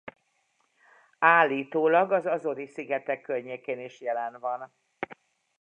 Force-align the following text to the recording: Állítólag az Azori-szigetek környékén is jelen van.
Állítólag 1.19 2.11
az 2.11 2.25
Azori-szigetek 2.25 3.21
környékén 3.21 3.79
is 3.79 4.01
jelen 4.01 4.39
van. 4.39 4.73